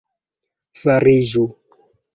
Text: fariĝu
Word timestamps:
fariĝu 0.81 1.47